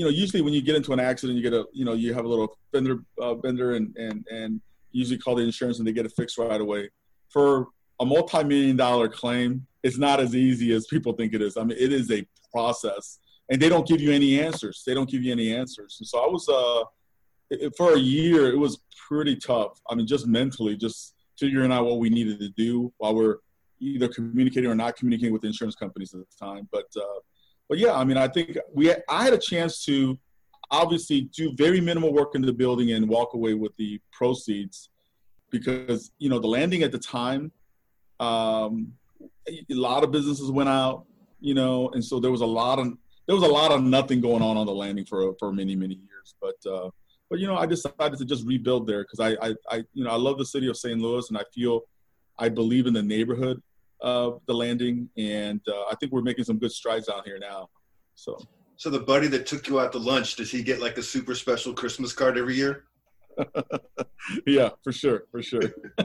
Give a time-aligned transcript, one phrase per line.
[0.00, 2.14] you know, usually when you get into an accident, you get a, you know, you
[2.14, 4.58] have a little fender uh, bender and and and
[4.92, 6.88] usually call the insurance and they get it fixed right away.
[7.28, 7.66] For
[8.00, 11.58] a multi-million dollar claim, it's not as easy as people think it is.
[11.58, 13.18] I mean, it is a process,
[13.50, 14.82] and they don't give you any answers.
[14.86, 15.98] They don't give you any answers.
[16.00, 16.84] And so I was, uh,
[17.50, 19.82] it, for a year, it was pretty tough.
[19.90, 23.36] I mean, just mentally, just figuring out what we needed to do while we're
[23.80, 26.66] either communicating or not communicating with insurance companies at the time.
[26.72, 27.20] But, uh,
[27.70, 30.18] but yeah, I mean, I think we, had, I had a chance to
[30.72, 34.90] obviously do very minimal work in the building and walk away with the proceeds
[35.50, 37.50] because you know the landing at the time
[38.20, 38.92] um,
[39.48, 41.06] a lot of businesses went out
[41.40, 42.92] you know and so there was a lot of
[43.26, 45.94] there was a lot of nothing going on on the landing for for many many
[45.94, 46.34] years.
[46.40, 46.90] But uh,
[47.30, 50.10] but you know i decided to just rebuild there because I, I i you know
[50.10, 51.82] i love the city of st louis and i feel
[52.38, 53.62] i believe in the neighborhood
[54.02, 57.68] of the landing and uh, i think we're making some good strides out here now
[58.14, 58.38] so
[58.80, 61.34] so the buddy that took you out to lunch, does he get like a super
[61.34, 62.84] special Christmas card every year?
[64.46, 65.60] yeah, for sure, for sure.